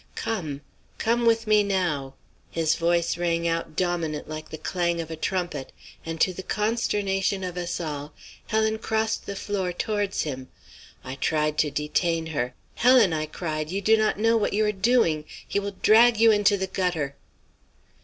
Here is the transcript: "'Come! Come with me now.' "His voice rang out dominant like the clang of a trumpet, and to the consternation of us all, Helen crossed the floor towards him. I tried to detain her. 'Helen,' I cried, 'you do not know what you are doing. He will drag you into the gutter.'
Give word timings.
"'Come! 0.15 0.61
Come 0.97 1.27
with 1.27 1.45
me 1.45 1.61
now.' 1.61 2.15
"His 2.49 2.73
voice 2.73 3.19
rang 3.19 3.47
out 3.47 3.75
dominant 3.75 4.27
like 4.27 4.49
the 4.49 4.57
clang 4.57 4.99
of 4.99 5.11
a 5.11 5.15
trumpet, 5.15 5.71
and 6.03 6.19
to 6.21 6.33
the 6.33 6.41
consternation 6.41 7.43
of 7.43 7.55
us 7.55 7.79
all, 7.79 8.11
Helen 8.47 8.79
crossed 8.79 9.27
the 9.27 9.35
floor 9.35 9.71
towards 9.71 10.23
him. 10.23 10.47
I 11.03 11.13
tried 11.13 11.59
to 11.59 11.69
detain 11.69 12.25
her. 12.33 12.55
'Helen,' 12.73 13.13
I 13.13 13.27
cried, 13.27 13.69
'you 13.69 13.79
do 13.79 13.95
not 13.95 14.17
know 14.17 14.35
what 14.37 14.53
you 14.53 14.65
are 14.65 14.71
doing. 14.71 15.23
He 15.47 15.59
will 15.59 15.75
drag 15.83 16.19
you 16.19 16.31
into 16.31 16.57
the 16.57 16.65
gutter.' 16.65 17.15